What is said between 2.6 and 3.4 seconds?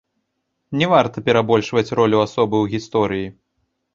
ў гісторыі.